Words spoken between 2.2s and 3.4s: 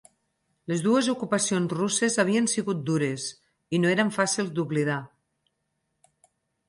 havien sigut dures